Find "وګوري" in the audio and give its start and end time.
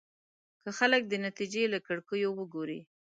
2.35-2.79